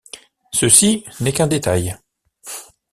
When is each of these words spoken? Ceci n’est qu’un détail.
Ceci 0.51 1.05
n’est 1.19 1.31
qu’un 1.31 1.45
détail. 1.45 1.95